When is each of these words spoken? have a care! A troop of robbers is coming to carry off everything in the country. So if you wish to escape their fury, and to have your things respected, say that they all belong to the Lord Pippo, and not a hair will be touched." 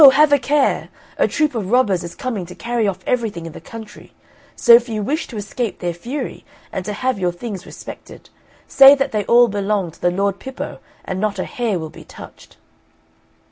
have 0.09 0.33
a 0.33 0.39
care! 0.39 0.89
A 1.19 1.27
troop 1.27 1.53
of 1.53 1.69
robbers 1.69 2.03
is 2.03 2.15
coming 2.15 2.43
to 2.47 2.55
carry 2.55 2.87
off 2.87 3.03
everything 3.05 3.45
in 3.45 3.51
the 3.51 3.61
country. 3.61 4.13
So 4.55 4.73
if 4.73 4.89
you 4.89 5.03
wish 5.03 5.27
to 5.27 5.37
escape 5.37 5.77
their 5.77 5.93
fury, 5.93 6.43
and 6.71 6.83
to 6.85 6.93
have 6.93 7.19
your 7.19 7.31
things 7.31 7.67
respected, 7.67 8.31
say 8.67 8.95
that 8.95 9.11
they 9.11 9.25
all 9.25 9.47
belong 9.47 9.91
to 9.91 10.01
the 10.01 10.09
Lord 10.09 10.39
Pippo, 10.39 10.79
and 11.05 11.19
not 11.21 11.37
a 11.37 11.45
hair 11.45 11.77
will 11.77 11.91
be 11.91 12.03
touched." 12.03 12.57